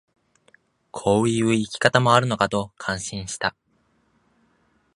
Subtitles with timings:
[0.89, 3.55] こういう生き方もあるのかと感心した